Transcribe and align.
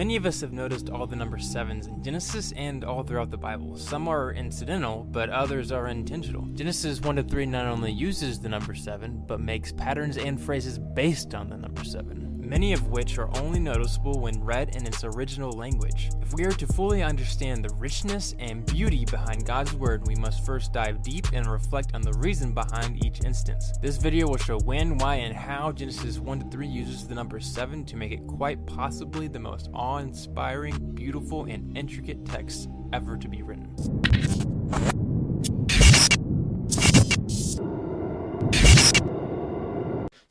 Many 0.00 0.16
of 0.16 0.24
us 0.24 0.40
have 0.40 0.54
noticed 0.54 0.88
all 0.88 1.06
the 1.06 1.14
number 1.14 1.38
sevens 1.38 1.86
in 1.86 2.02
Genesis 2.02 2.52
and 2.52 2.84
all 2.84 3.02
throughout 3.02 3.30
the 3.30 3.36
Bible. 3.36 3.76
Some 3.76 4.08
are 4.08 4.32
incidental, 4.32 5.04
but 5.04 5.28
others 5.28 5.72
are 5.72 5.88
intentional. 5.88 6.46
Genesis 6.54 7.02
1 7.02 7.16
to 7.16 7.22
3 7.22 7.44
not 7.44 7.66
only 7.66 7.92
uses 7.92 8.40
the 8.40 8.48
number 8.48 8.74
seven, 8.74 9.22
but 9.26 9.40
makes 9.40 9.72
patterns 9.72 10.16
and 10.16 10.40
phrases 10.40 10.78
based 10.78 11.34
on 11.34 11.50
the 11.50 11.58
number 11.58 11.84
seven 11.84 12.29
many 12.50 12.72
of 12.72 12.88
which 12.88 13.16
are 13.16 13.30
only 13.38 13.60
noticeable 13.60 14.18
when 14.18 14.42
read 14.42 14.74
in 14.74 14.84
its 14.84 15.04
original 15.04 15.52
language. 15.52 16.10
If 16.20 16.34
we 16.34 16.44
are 16.44 16.50
to 16.50 16.66
fully 16.66 17.00
understand 17.00 17.64
the 17.64 17.72
richness 17.76 18.34
and 18.40 18.66
beauty 18.66 19.04
behind 19.04 19.46
God's 19.46 19.72
Word, 19.72 20.04
we 20.08 20.16
must 20.16 20.44
first 20.44 20.72
dive 20.72 21.00
deep 21.00 21.26
and 21.32 21.46
reflect 21.46 21.94
on 21.94 22.02
the 22.02 22.12
reason 22.14 22.52
behind 22.52 23.04
each 23.04 23.22
instance. 23.24 23.72
This 23.80 23.98
video 23.98 24.26
will 24.26 24.36
show 24.36 24.58
when, 24.64 24.98
why, 24.98 25.14
and 25.16 25.34
how 25.34 25.70
Genesis 25.70 26.18
1 26.18 26.40
to 26.40 26.50
3 26.50 26.66
uses 26.66 27.06
the 27.06 27.14
number 27.14 27.38
7 27.38 27.84
to 27.84 27.96
make 27.96 28.10
it 28.10 28.26
quite 28.26 28.66
possibly 28.66 29.28
the 29.28 29.38
most 29.38 29.70
awe 29.72 29.98
inspiring, 29.98 30.76
beautiful, 30.92 31.44
and 31.44 31.78
intricate 31.78 32.26
text 32.26 32.68
ever 32.92 33.16
to 33.16 33.28
be 33.28 33.42
written. 33.42 34.99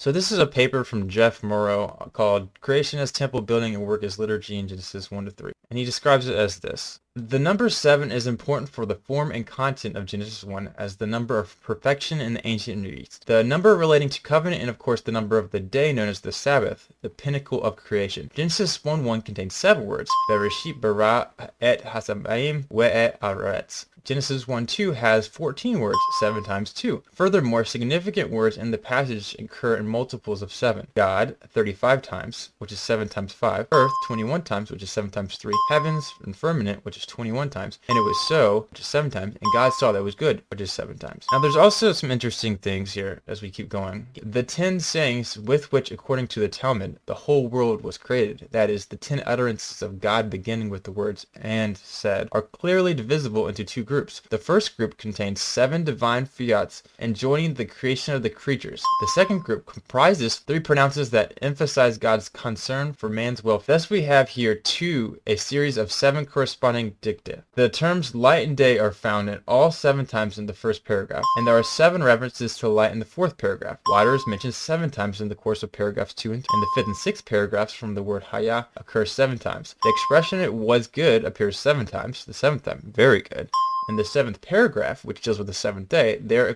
So 0.01 0.13
this 0.13 0.31
is 0.31 0.39
a 0.39 0.47
paper 0.47 0.85
from 0.85 1.09
Jeff 1.09 1.43
Morrow 1.43 2.09
called 2.13 2.57
Creation 2.61 2.99
as 2.99 3.11
Temple 3.11 3.41
Building 3.41 3.75
and 3.75 3.85
Work 3.85 4.01
as 4.01 4.17
Liturgy 4.17 4.57
in 4.57 4.65
Genesis 4.65 5.11
1 5.11 5.25
to 5.25 5.31
3. 5.31 5.51
And 5.69 5.77
he 5.77 5.83
describes 5.83 6.25
it 6.25 6.37
as 6.37 6.59
this. 6.59 7.01
The 7.15 7.37
number 7.37 7.69
7 7.69 8.09
is 8.09 8.25
important 8.25 8.69
for 8.69 8.85
the 8.85 8.95
form 8.95 9.29
and 9.29 9.45
content 9.45 9.97
of 9.97 10.05
Genesis 10.05 10.41
1 10.45 10.73
as 10.77 10.95
the 10.95 11.05
number 11.05 11.37
of 11.37 11.61
perfection 11.61 12.21
in 12.21 12.35
the 12.35 12.47
ancient 12.47 12.81
Near 12.81 12.93
East. 12.93 13.25
The 13.25 13.43
number 13.43 13.75
relating 13.75 14.07
to 14.07 14.21
covenant 14.21 14.61
and 14.61 14.69
of 14.69 14.79
course 14.79 15.01
the 15.01 15.11
number 15.11 15.37
of 15.37 15.51
the 15.51 15.59
day 15.59 15.91
known 15.91 16.07
as 16.07 16.21
the 16.21 16.31
Sabbath, 16.31 16.93
the 17.01 17.09
pinnacle 17.09 17.61
of 17.61 17.75
creation. 17.75 18.31
Genesis 18.33 18.77
1-1 18.77 19.25
contains 19.25 19.53
seven 19.53 19.85
words. 19.85 20.09
Bereshit 20.29 20.79
bara 20.79 21.31
et 21.59 21.83
hasamayim 21.83 22.67
we'et 22.69 23.19
aretz. 23.19 23.87
Genesis 24.03 24.45
1-2 24.45 24.95
has 24.95 25.27
14 25.27 25.79
words, 25.79 25.97
7 26.19 26.43
times 26.43 26.73
2. 26.73 27.03
Furthermore, 27.13 27.65
significant 27.65 28.29
words 28.29 28.57
in 28.57 28.71
the 28.71 28.77
passage 28.77 29.35
occur 29.39 29.75
in 29.75 29.87
multiples 29.87 30.41
of 30.41 30.51
7. 30.51 30.87
God, 30.95 31.35
35 31.49 32.01
times, 32.01 32.49
which 32.57 32.71
is 32.71 32.79
7 32.79 33.07
times 33.09 33.33
5. 33.33 33.67
Earth, 33.71 33.91
21 34.07 34.41
times, 34.43 34.71
which 34.71 34.83
is 34.83 34.91
7 34.91 35.09
times 35.09 35.35
3. 35.35 35.53
Heavens 35.69 36.13
and 36.23 36.35
firmament, 36.35 36.83
which 36.85 36.97
is 36.97 37.05
21 37.05 37.49
times. 37.49 37.79
And 37.87 37.97
it 37.97 38.01
was 38.01 38.27
so, 38.27 38.67
which 38.71 38.79
is 38.79 38.87
7 38.87 39.11
times. 39.11 39.35
And 39.41 39.53
God 39.53 39.73
saw 39.73 39.91
that 39.91 39.99
it 39.99 40.03
was 40.03 40.15
good, 40.15 40.41
which 40.49 40.61
is 40.61 40.71
7 40.71 40.97
times. 40.97 41.25
Now 41.31 41.39
there's 41.39 41.55
also 41.55 41.91
some 41.91 42.11
interesting 42.11 42.57
things 42.57 42.93
here 42.93 43.21
as 43.27 43.41
we 43.41 43.49
keep 43.49 43.69
going. 43.69 44.07
The 44.21 44.43
10 44.43 44.79
sayings 44.79 45.37
with 45.37 45.71
which, 45.71 45.91
according 45.91 46.27
to 46.29 46.39
the 46.39 46.47
Talmud, 46.47 46.99
the 47.05 47.13
whole 47.13 47.47
world 47.47 47.83
was 47.83 47.97
created, 47.97 48.47
that 48.51 48.69
is, 48.69 48.85
the 48.85 48.97
10 48.97 49.23
utterances 49.25 49.81
of 49.81 49.99
God 49.99 50.29
beginning 50.29 50.69
with 50.69 50.83
the 50.83 50.91
words 50.91 51.25
and 51.35 51.77
said, 51.77 52.29
are 52.31 52.41
clearly 52.41 52.93
divisible 52.93 53.47
into 53.47 53.63
two 53.63 53.83
groups. 53.89 54.21
The 54.29 54.37
first 54.37 54.77
group 54.77 54.97
contains 54.97 55.41
seven 55.41 55.83
divine 55.83 56.25
fiats 56.25 56.83
enjoining 56.99 57.55
the 57.55 57.65
creation 57.65 58.13
of 58.13 58.23
the 58.23 58.29
creatures. 58.29 58.83
The 59.01 59.07
second 59.15 59.39
group 59.39 59.65
comprises 59.65 60.37
three 60.37 60.59
pronounces 60.59 61.09
that 61.09 61.37
emphasize 61.41 61.97
God's 61.97 62.29
concern 62.29 62.93
for 62.93 63.09
man's 63.09 63.43
welfare. 63.43 63.75
Thus 63.75 63.89
we 63.89 64.03
have 64.03 64.29
here 64.29 64.55
two, 64.55 65.19
a 65.25 65.35
series 65.35 65.75
of 65.75 65.91
seven 65.91 66.25
corresponding 66.25 66.95
dicta. 67.01 67.43
The 67.55 67.67
terms 67.67 68.13
light 68.13 68.47
and 68.47 68.55
day 68.55 68.77
are 68.77 68.91
found 68.91 69.27
in 69.27 69.41
all 69.47 69.71
seven 69.71 70.05
times 70.05 70.37
in 70.37 70.45
the 70.45 70.53
first 70.53 70.85
paragraph, 70.85 71.23
and 71.35 71.47
there 71.47 71.57
are 71.57 71.63
seven 71.63 72.03
references 72.03 72.57
to 72.59 72.69
light 72.69 72.91
in 72.91 72.99
the 72.99 73.05
fourth 73.05 73.37
paragraph. 73.37 73.79
Water 73.87 74.13
is 74.13 74.27
mentioned 74.27 74.53
seven 74.53 74.91
times 74.91 75.19
in 75.19 75.29
the 75.29 75.35
course 75.35 75.63
of 75.63 75.71
paragraphs 75.71 76.13
two 76.13 76.31
and 76.31 76.43
three. 76.43 76.55
In 76.55 76.61
the 76.61 76.67
fifth 76.75 76.87
and 76.87 76.95
sixth 76.95 77.25
paragraphs 77.25 77.73
from 77.73 77.95
the 77.95 78.03
word 78.03 78.23
haya 78.23 78.67
occurs 78.77 79.11
seven 79.11 79.39
times. 79.39 79.75
The 79.81 79.89
expression 79.89 80.39
it 80.39 80.53
was 80.53 80.85
good 80.85 81.25
appears 81.25 81.57
seven 81.57 81.87
times, 81.87 82.25
the 82.25 82.33
seventh 82.33 82.65
time, 82.65 82.81
very 82.85 83.21
good. 83.21 83.49
In 83.89 83.95
the 83.95 84.05
seventh 84.05 84.39
paragraph, 84.41 85.03
which 85.03 85.19
deals 85.19 85.39
with 85.39 85.47
the 85.47 85.53
seventh 85.53 85.89
day, 85.89 86.19
there 86.21 86.47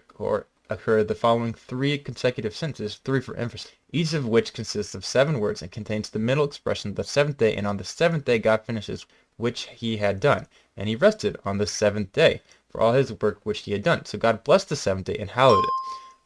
occur 0.70 1.04
the 1.04 1.16
following 1.16 1.56
three 1.56 1.98
consecutive 1.98 2.56
sentences, 2.56 3.02
three 3.04 3.22
for 3.22 3.36
emphasis, 3.36 3.72
each 3.92 4.14
of 4.14 4.28
which 4.28 4.54
consists 4.54 4.94
of 4.94 5.04
seven 5.04 5.40
words 5.40 5.64
and 5.64 5.72
contains 5.72 6.12
the 6.12 6.20
middle 6.20 6.46
expression, 6.46 6.94
the 6.94 7.04
seventh 7.04 7.38
day, 7.40 7.56
and 7.56 7.66
on 7.66 7.78
the 7.78 7.84
seventh 7.84 8.26
day 8.26 8.38
God 8.38 8.62
finishes 8.62 9.08
which 9.38 9.64
he 9.70 9.98
had 9.98 10.20
done, 10.20 10.46
and 10.78 10.88
he 10.88 10.96
rested 10.96 11.38
on 11.44 11.58
the 11.58 11.66
seventh 11.66 12.14
day 12.14 12.40
for 12.70 12.80
all 12.80 12.94
his 12.94 13.12
work 13.20 13.40
which 13.44 13.62
he 13.62 13.72
had 13.72 13.82
done. 13.82 14.06
So 14.06 14.20
God 14.20 14.44
blessed 14.44 14.70
the 14.70 14.76
seventh 14.76 15.08
day 15.08 15.18
and 15.18 15.32
hallowed 15.32 15.64
it. 15.64 15.72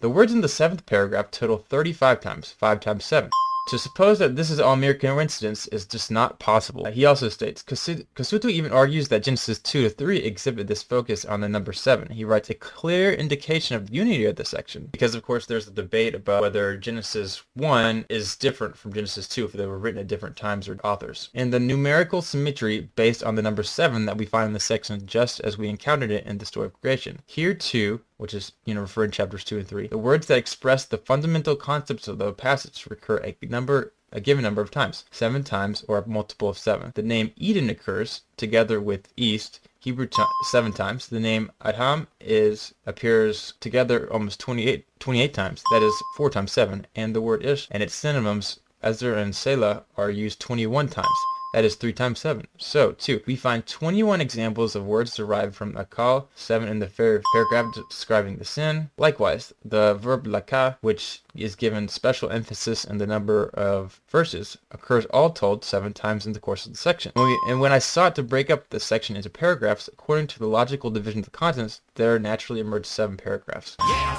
The 0.02 0.10
words 0.10 0.34
in 0.34 0.42
the 0.42 0.50
seventh 0.50 0.86
paragraph 0.86 1.32
total 1.32 1.58
35 1.58 2.20
times, 2.20 2.52
5 2.52 2.82
times 2.82 3.06
7. 3.06 3.30
To 3.68 3.78
suppose 3.78 4.18
that 4.20 4.38
this 4.38 4.50
is 4.50 4.62
all 4.62 4.78
mere 4.78 4.94
coincidence 4.94 5.68
is 5.68 5.86
just 5.86 6.10
not 6.10 6.40
possible. 6.40 6.86
He 6.86 7.04
also 7.04 7.28
states, 7.28 7.62
Cassuto 7.64 8.50
even 8.50 8.72
argues 8.72 9.10
that 9.10 9.24
Genesis 9.24 9.60
2 9.60 9.84
to 9.84 9.90
3 9.90 10.20
exhibit 10.20 10.68
this 10.68 10.82
focus 10.82 11.26
on 11.26 11.42
the 11.42 11.50
number 11.50 11.74
7. 11.74 12.10
He 12.10 12.24
writes 12.24 12.50
a 12.50 12.54
clear 12.54 13.12
indication 13.12 13.76
of 13.76 13.88
the 13.88 13.94
unity 13.94 14.24
of 14.24 14.38
the 14.38 14.46
section, 14.46 14.88
because 14.94 15.16
of 15.16 15.24
course 15.24 15.46
there's 15.46 15.68
a 15.68 15.72
debate 15.72 16.16
about 16.16 16.44
whether 16.44 16.78
Genesis 16.78 17.44
1 17.56 18.06
is 18.08 18.38
different 18.38 18.78
from 18.78 18.94
Genesis 18.94 19.28
2 19.28 19.44
if 19.44 19.52
they 19.52 19.66
were 19.66 19.78
written 19.78 20.00
at 20.00 20.08
different 20.08 20.38
times 20.38 20.70
or 20.70 20.80
authors. 20.86 21.30
And 21.34 21.52
the 21.52 21.60
numerical 21.60 22.22
symmetry 22.22 22.90
based 22.96 23.22
on 23.22 23.36
the 23.36 23.42
number 23.42 23.64
7 23.64 24.06
that 24.06 24.18
we 24.18 24.26
find 24.26 24.48
in 24.48 24.54
the 24.54 24.62
section 24.62 25.06
just 25.06 25.42
as 25.42 25.58
we 25.58 25.68
encountered 25.68 26.12
it 26.12 26.26
in 26.26 26.38
the 26.38 26.46
story 26.46 26.68
of 26.68 26.80
creation. 26.80 27.20
Here 27.26 27.54
too, 27.54 28.00
which 28.18 28.34
is 28.34 28.52
you 28.66 28.74
know 28.74 28.82
referred 28.82 29.06
in 29.06 29.12
chapters 29.12 29.44
2 29.44 29.60
and 29.60 29.68
3. 29.68 29.88
The 29.88 29.98
words 29.98 30.28
that 30.28 30.38
express 30.38 30.86
the 30.86 30.98
fundamental 30.98 31.56
concepts 31.56 32.08
of 32.08 32.18
the 32.18 32.34
passage 32.34 32.86
recur 32.90 33.18
a 33.18 33.36
number 33.46 33.94
a 34.12 34.22
given 34.22 34.44
number 34.44 34.62
of 34.62 34.72
times, 34.72 35.04
seven 35.12 35.44
times 35.44 35.84
or 35.88 35.98
a 35.98 36.08
multiple 36.08 36.50
of 36.50 36.58
seven. 36.58 36.92
The 36.96 37.02
name 37.02 37.34
Eden 37.36 37.70
occurs 37.70 38.22
together 38.38 38.80
with 38.80 39.10
East, 39.18 39.60
Hebrew 39.80 40.08
t- 40.08 40.24
seven 40.44 40.72
times. 40.72 41.08
The 41.08 41.20
name 41.20 41.52
Adam 41.62 42.08
is 42.20 42.74
appears 42.86 43.54
together 43.60 44.12
almost 44.12 44.40
28, 44.40 44.86
28 45.00 45.34
times. 45.34 45.64
That 45.72 45.84
is 45.84 45.94
four 46.16 46.30
times 46.30 46.52
seven. 46.52 46.88
And 46.96 47.14
the 47.14 47.22
word 47.22 47.46
Ish 47.46 47.68
and 47.70 47.84
its 47.84 47.96
synonyms 47.96 48.60
Ezra 48.82 49.22
and 49.22 49.36
Selah 49.36 49.84
are 49.98 50.10
used 50.10 50.40
21 50.40 50.88
times. 50.88 51.08
That 51.54 51.64
is 51.64 51.76
3 51.76 51.94
times 51.94 52.20
7. 52.20 52.46
So, 52.58 52.92
2. 52.92 53.22
We 53.26 53.36
find 53.36 53.66
21 53.66 54.20
examples 54.22 54.76
of 54.76 54.86
words 54.86 55.16
derived 55.16 55.56
from 55.56 55.74
akal, 55.74 56.26
7 56.36 56.68
in 56.68 56.80
the 56.80 56.88
paragraph 56.88 57.74
describing 57.90 58.38
the 58.38 58.46
sin. 58.46 58.90
Likewise, 58.98 59.54
the 59.64 59.94
verb 59.96 60.26
laka, 60.28 60.76
which 60.82 61.22
is 61.34 61.56
given 61.56 61.88
special 61.88 62.30
emphasis 62.30 62.84
in 62.84 62.98
the 62.98 63.08
number 63.08 63.48
of 63.54 64.02
verses, 64.10 64.58
occurs 64.72 65.06
all 65.06 65.30
told 65.30 65.64
7 65.64 65.94
times 65.94 66.26
in 66.26 66.34
the 66.34 66.40
course 66.40 66.66
of 66.66 66.74
the 66.74 66.78
section. 66.78 67.12
When 67.16 67.28
we, 67.28 67.40
and 67.50 67.62
when 67.62 67.72
I 67.72 67.80
sought 67.80 68.16
to 68.16 68.24
break 68.24 68.50
up 68.50 68.70
the 68.70 68.80
section 68.80 69.16
into 69.16 69.30
paragraphs, 69.30 69.88
according 69.88 70.28
to 70.28 70.40
the 70.40 70.48
logical 70.48 70.90
division 70.90 71.20
of 71.20 71.26
the 71.26 71.32
contents, 71.32 71.82
there 71.96 72.20
naturally 72.20 72.60
emerged 72.62 72.88
7 72.88 73.18
paragraphs. 73.18 73.78
Yeah, 73.80 74.16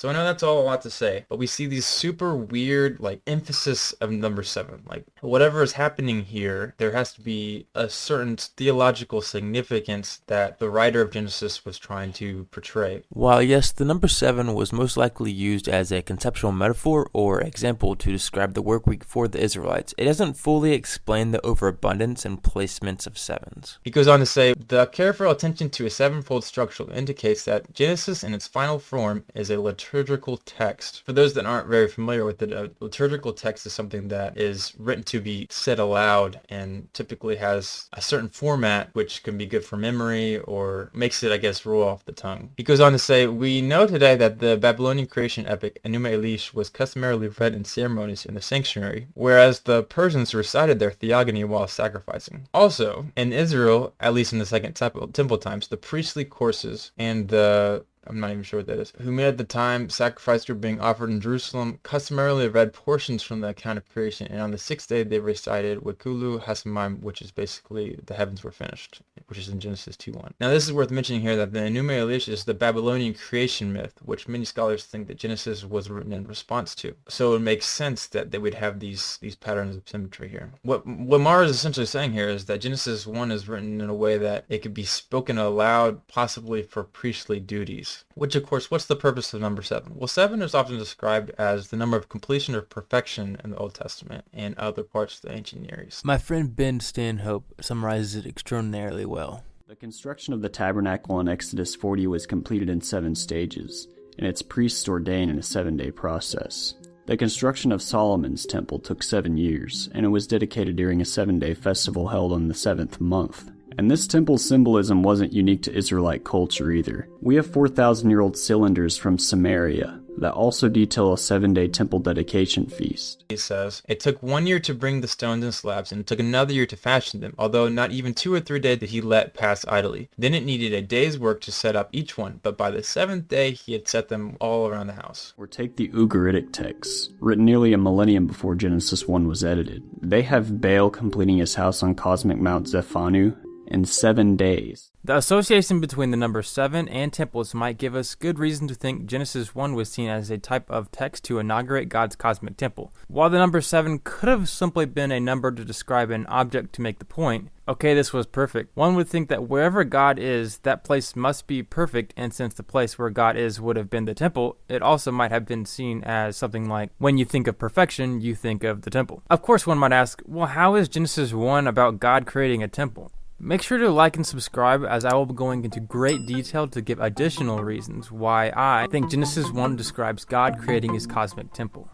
So 0.00 0.08
I 0.08 0.14
know 0.14 0.24
that's 0.24 0.42
all 0.42 0.62
a 0.62 0.64
lot 0.64 0.80
to 0.80 0.90
say, 0.90 1.26
but 1.28 1.36
we 1.36 1.46
see 1.46 1.66
these 1.66 1.84
super 1.84 2.34
weird 2.34 3.00
like 3.00 3.20
emphasis 3.26 3.92
of 4.00 4.10
number 4.10 4.42
seven. 4.42 4.82
Like 4.86 5.04
whatever 5.20 5.62
is 5.62 5.72
happening 5.72 6.22
here, 6.22 6.74
there 6.78 6.92
has 6.92 7.12
to 7.12 7.20
be 7.20 7.66
a 7.74 7.90
certain 7.90 8.38
theological 8.38 9.20
significance 9.20 10.22
that 10.26 10.58
the 10.58 10.70
writer 10.70 11.02
of 11.02 11.10
Genesis 11.10 11.66
was 11.66 11.78
trying 11.78 12.14
to 12.14 12.46
portray. 12.50 13.02
While 13.10 13.42
yes, 13.42 13.72
the 13.72 13.84
number 13.84 14.08
seven 14.08 14.54
was 14.54 14.72
most 14.72 14.96
likely 14.96 15.30
used 15.32 15.68
as 15.68 15.92
a 15.92 16.00
conceptual 16.00 16.50
metaphor 16.50 17.10
or 17.12 17.42
example 17.42 17.94
to 17.96 18.10
describe 18.10 18.54
the 18.54 18.62
work 18.62 18.86
week 18.86 19.04
for 19.04 19.28
the 19.28 19.44
Israelites, 19.44 19.92
it 19.98 20.06
doesn't 20.06 20.38
fully 20.38 20.72
explain 20.72 21.32
the 21.32 21.44
overabundance 21.44 22.24
and 22.24 22.42
placements 22.42 23.06
of 23.06 23.18
sevens. 23.18 23.78
He 23.84 23.90
goes 23.90 24.08
on 24.08 24.20
to 24.20 24.24
say, 24.24 24.54
the 24.54 24.86
careful 24.86 25.30
attention 25.30 25.68
to 25.68 25.84
a 25.84 25.90
sevenfold 25.90 26.44
structure 26.44 26.90
indicates 26.90 27.44
that 27.44 27.74
Genesis 27.74 28.24
in 28.24 28.32
its 28.32 28.46
final 28.46 28.78
form 28.78 29.26
is 29.34 29.50
a 29.50 29.60
liturgical 29.60 29.89
liturgical 29.90 30.36
text. 30.36 31.02
For 31.04 31.12
those 31.12 31.34
that 31.34 31.46
aren't 31.46 31.68
very 31.68 31.88
familiar 31.88 32.24
with 32.24 32.42
it, 32.42 32.52
a 32.52 32.70
liturgical 32.80 33.32
text 33.32 33.66
is 33.66 33.72
something 33.72 34.08
that 34.08 34.38
is 34.38 34.72
written 34.78 35.02
to 35.04 35.20
be 35.20 35.48
said 35.50 35.80
aloud 35.80 36.40
and 36.48 36.92
typically 36.94 37.36
has 37.36 37.88
a 37.92 38.00
certain 38.00 38.28
format 38.28 38.90
which 38.92 39.24
can 39.24 39.36
be 39.36 39.46
good 39.46 39.64
for 39.64 39.76
memory 39.76 40.38
or 40.40 40.90
makes 40.94 41.22
it, 41.24 41.32
I 41.32 41.38
guess, 41.38 41.66
roll 41.66 41.82
off 41.82 42.04
the 42.04 42.12
tongue. 42.12 42.50
He 42.56 42.62
goes 42.62 42.78
on 42.80 42.92
to 42.92 42.98
say, 42.98 43.26
we 43.26 43.60
know 43.60 43.86
today 43.86 44.14
that 44.16 44.38
the 44.38 44.56
Babylonian 44.56 45.08
creation 45.08 45.46
epic 45.46 45.80
Enuma 45.84 46.12
Elish 46.12 46.54
was 46.54 46.68
customarily 46.68 47.28
read 47.28 47.54
in 47.54 47.64
ceremonies 47.64 48.24
in 48.24 48.34
the 48.34 48.42
sanctuary, 48.42 49.08
whereas 49.14 49.60
the 49.60 49.82
Persians 49.84 50.34
recited 50.34 50.78
their 50.78 50.92
theogony 50.92 51.42
while 51.42 51.66
sacrificing. 51.66 52.46
Also, 52.54 53.06
in 53.16 53.32
Israel, 53.32 53.92
at 53.98 54.14
least 54.14 54.32
in 54.32 54.38
the 54.38 54.46
second 54.46 54.74
temple 54.74 55.38
times, 55.38 55.66
the 55.66 55.76
priestly 55.76 56.24
courses 56.24 56.92
and 56.96 57.28
the 57.28 57.84
I'm 58.10 58.18
not 58.18 58.32
even 58.32 58.42
sure 58.42 58.58
what 58.58 58.66
that 58.66 58.80
is, 58.80 58.92
who 59.00 59.12
made 59.12 59.26
at 59.26 59.38
the 59.38 59.44
time 59.44 59.88
sacrifices 59.88 60.48
were 60.48 60.56
being 60.56 60.80
offered 60.80 61.10
in 61.10 61.20
Jerusalem, 61.20 61.78
customarily 61.84 62.48
read 62.48 62.72
portions 62.72 63.22
from 63.22 63.40
the 63.40 63.50
account 63.50 63.78
of 63.78 63.88
creation, 63.88 64.26
and 64.26 64.40
on 64.40 64.50
the 64.50 64.58
sixth 64.58 64.88
day 64.88 65.04
they 65.04 65.20
recited 65.20 65.78
Wakulu 65.78 66.42
Hasamim, 66.42 67.00
which 67.02 67.22
is 67.22 67.30
basically 67.30 68.00
the 68.04 68.14
heavens 68.14 68.42
were 68.42 68.50
finished. 68.50 69.00
Which 69.30 69.38
is 69.38 69.48
in 69.48 69.60
Genesis 69.60 69.96
2.1. 69.96 70.32
Now 70.40 70.48
this 70.48 70.66
is 70.66 70.72
worth 70.72 70.90
mentioning 70.90 71.22
here 71.22 71.36
that 71.36 71.52
the 71.52 71.60
Enuma 71.60 72.28
is 72.28 72.44
the 72.44 72.52
Babylonian 72.52 73.14
creation 73.14 73.72
myth, 73.72 73.94
which 74.02 74.26
many 74.26 74.44
scholars 74.44 74.84
think 74.84 75.06
that 75.06 75.18
Genesis 75.18 75.64
was 75.64 75.88
written 75.88 76.12
in 76.12 76.26
response 76.26 76.74
to. 76.74 76.96
So 77.08 77.34
it 77.34 77.38
makes 77.38 77.66
sense 77.66 78.08
that 78.08 78.32
they 78.32 78.38
would 78.38 78.54
have 78.54 78.80
these 78.80 79.18
these 79.20 79.36
patterns 79.36 79.76
of 79.76 79.88
symmetry 79.88 80.28
here. 80.28 80.50
What 80.62 80.84
what 80.84 81.20
Morrow 81.20 81.44
is 81.44 81.52
essentially 81.52 81.86
saying 81.86 82.12
here 82.12 82.28
is 82.28 82.46
that 82.46 82.60
Genesis 82.60 83.06
1 83.06 83.30
is 83.30 83.48
written 83.48 83.80
in 83.80 83.88
a 83.88 83.94
way 83.94 84.18
that 84.18 84.46
it 84.48 84.62
could 84.62 84.74
be 84.74 84.84
spoken 84.84 85.38
aloud, 85.38 86.06
possibly 86.08 86.62
for 86.62 86.82
priestly 86.82 87.38
duties. 87.38 88.04
Which 88.14 88.34
of 88.34 88.44
course, 88.44 88.68
what's 88.70 88.86
the 88.86 88.96
purpose 88.96 89.32
of 89.32 89.40
number 89.40 89.62
7? 89.62 89.92
Well, 89.94 90.08
7 90.08 90.42
is 90.42 90.54
often 90.54 90.76
described 90.76 91.30
as 91.38 91.68
the 91.68 91.76
number 91.76 91.96
of 91.96 92.08
completion 92.08 92.56
or 92.56 92.62
perfection 92.62 93.40
in 93.44 93.50
the 93.50 93.56
Old 93.56 93.74
Testament 93.74 94.24
and 94.32 94.58
other 94.58 94.82
parts 94.82 95.16
of 95.16 95.22
the 95.22 95.32
ancient 95.32 95.62
Near 95.62 95.84
East. 95.86 96.04
My 96.04 96.18
friend 96.18 96.54
Ben 96.56 96.80
Stanhope 96.80 97.54
summarizes 97.60 98.16
it 98.16 98.26
extraordinarily 98.26 99.04
well. 99.04 99.19
The 99.68 99.76
construction 99.76 100.34
of 100.34 100.42
the 100.42 100.48
tabernacle 100.48 101.20
in 101.20 101.28
Exodus 101.28 101.74
40 101.74 102.06
was 102.06 102.26
completed 102.26 102.68
in 102.68 102.80
seven 102.80 103.14
stages, 103.14 103.86
and 104.18 104.26
its 104.26 104.42
priests 104.42 104.88
ordained 104.88 105.30
in 105.30 105.38
a 105.38 105.42
seven 105.42 105.76
day 105.76 105.90
process. 105.90 106.74
The 107.06 107.16
construction 107.16 107.70
of 107.70 107.82
Solomon's 107.82 108.46
temple 108.46 108.78
took 108.78 109.02
seven 109.02 109.36
years, 109.36 109.88
and 109.92 110.06
it 110.06 110.08
was 110.08 110.26
dedicated 110.26 110.76
during 110.76 111.00
a 111.00 111.04
seven 111.04 111.38
day 111.38 111.54
festival 111.54 112.08
held 112.08 112.32
on 112.32 112.48
the 112.48 112.54
seventh 112.54 113.00
month. 113.00 113.50
And 113.78 113.90
this 113.90 114.06
temple 114.06 114.38
symbolism 114.38 115.02
wasn't 115.02 115.32
unique 115.32 115.62
to 115.62 115.76
Israelite 115.76 116.24
culture 116.24 116.72
either. 116.72 117.08
We 117.20 117.36
have 117.36 117.52
4,000 117.52 118.10
year 118.10 118.20
old 118.20 118.36
cylinders 118.36 118.96
from 118.96 119.18
Sumeria 119.18 119.99
that 120.18 120.32
also 120.32 120.68
detail 120.68 121.12
a 121.12 121.18
seven 121.18 121.54
day 121.54 121.68
temple 121.68 121.98
dedication 121.98 122.66
feast. 122.66 123.24
He 123.28 123.36
says, 123.36 123.82
It 123.88 124.00
took 124.00 124.22
one 124.22 124.46
year 124.46 124.60
to 124.60 124.74
bring 124.74 125.00
the 125.00 125.08
stones 125.08 125.44
and 125.44 125.54
slabs, 125.54 125.92
and 125.92 126.00
it 126.00 126.06
took 126.06 126.20
another 126.20 126.52
year 126.52 126.66
to 126.66 126.76
fashion 126.76 127.20
them, 127.20 127.34
although 127.38 127.68
not 127.68 127.90
even 127.90 128.14
two 128.14 128.32
or 128.32 128.40
three 128.40 128.58
days 128.58 128.78
did 128.78 128.90
he 128.90 129.00
let 129.00 129.34
pass 129.34 129.64
idly. 129.66 130.08
Then 130.18 130.34
it 130.34 130.44
needed 130.44 130.72
a 130.72 130.82
day's 130.82 131.18
work 131.18 131.40
to 131.42 131.52
set 131.52 131.76
up 131.76 131.88
each 131.92 132.16
one, 132.18 132.40
but 132.42 132.56
by 132.56 132.70
the 132.70 132.82
seventh 132.82 133.28
day 133.28 133.52
he 133.52 133.72
had 133.72 133.88
set 133.88 134.08
them 134.08 134.36
all 134.40 134.68
around 134.68 134.86
the 134.86 134.94
house. 134.94 135.34
Or 135.36 135.46
take 135.46 135.76
the 135.76 135.88
Ugaritic 135.88 136.52
texts, 136.52 137.10
written 137.20 137.44
nearly 137.44 137.72
a 137.72 137.78
millennium 137.78 138.26
before 138.26 138.54
Genesis 138.54 139.06
1 139.06 139.26
was 139.26 139.44
edited. 139.44 139.82
They 140.00 140.22
have 140.22 140.60
Baal 140.60 140.90
completing 140.90 141.38
his 141.38 141.54
house 141.54 141.82
on 141.82 141.94
cosmic 141.94 142.38
Mount 142.38 142.66
Zephanu 142.66 143.36
in 143.70 143.84
seven 143.84 144.36
days. 144.36 144.90
The 145.02 145.16
association 145.16 145.80
between 145.80 146.10
the 146.10 146.18
number 146.18 146.42
7 146.42 146.86
and 146.86 147.10
temples 147.10 147.54
might 147.54 147.78
give 147.78 147.94
us 147.94 148.14
good 148.14 148.38
reason 148.38 148.68
to 148.68 148.74
think 148.74 149.06
Genesis 149.06 149.54
1 149.54 149.74
was 149.74 149.90
seen 149.90 150.10
as 150.10 150.30
a 150.30 150.36
type 150.36 150.70
of 150.70 150.92
text 150.92 151.24
to 151.24 151.38
inaugurate 151.38 151.88
God's 151.88 152.16
cosmic 152.16 152.58
temple. 152.58 152.92
While 153.08 153.30
the 153.30 153.38
number 153.38 153.62
7 153.62 154.00
could 154.04 154.28
have 154.28 154.50
simply 154.50 154.84
been 154.84 155.10
a 155.10 155.18
number 155.18 155.52
to 155.52 155.64
describe 155.64 156.10
an 156.10 156.26
object 156.26 156.74
to 156.74 156.82
make 156.82 156.98
the 156.98 157.06
point, 157.06 157.48
okay, 157.66 157.94
this 157.94 158.12
was 158.12 158.26
perfect. 158.26 158.76
One 158.76 158.94
would 158.94 159.08
think 159.08 159.30
that 159.30 159.48
wherever 159.48 159.84
God 159.84 160.18
is, 160.18 160.58
that 160.58 160.84
place 160.84 161.16
must 161.16 161.46
be 161.46 161.62
perfect, 161.62 162.12
and 162.14 162.34
since 162.34 162.52
the 162.52 162.62
place 162.62 162.98
where 162.98 163.08
God 163.08 163.38
is 163.38 163.58
would 163.58 163.76
have 163.76 163.88
been 163.88 164.04
the 164.04 164.12
temple, 164.12 164.58
it 164.68 164.82
also 164.82 165.10
might 165.10 165.30
have 165.30 165.46
been 165.46 165.64
seen 165.64 166.04
as 166.04 166.36
something 166.36 166.68
like 166.68 166.90
when 166.98 167.16
you 167.16 167.24
think 167.24 167.46
of 167.46 167.58
perfection, 167.58 168.20
you 168.20 168.34
think 168.34 168.64
of 168.64 168.82
the 168.82 168.90
temple. 168.90 169.22
Of 169.30 169.40
course, 169.40 169.66
one 169.66 169.78
might 169.78 169.92
ask, 169.92 170.20
well, 170.26 170.48
how 170.48 170.74
is 170.74 170.90
Genesis 170.90 171.32
1 171.32 171.66
about 171.66 172.00
God 172.00 172.26
creating 172.26 172.62
a 172.62 172.68
temple? 172.68 173.12
Make 173.42 173.62
sure 173.62 173.78
to 173.78 173.88
like 173.88 174.16
and 174.16 174.26
subscribe 174.26 174.84
as 174.84 175.06
I 175.06 175.14
will 175.14 175.24
be 175.24 175.32
going 175.32 175.64
into 175.64 175.80
great 175.80 176.26
detail 176.26 176.68
to 176.68 176.82
give 176.82 177.00
additional 177.00 177.64
reasons 177.64 178.12
why 178.12 178.52
I 178.54 178.86
think 178.90 179.10
Genesis 179.10 179.50
1 179.50 179.76
describes 179.76 180.26
God 180.26 180.58
creating 180.58 180.92
his 180.92 181.06
cosmic 181.06 181.50
temple. 181.54 181.88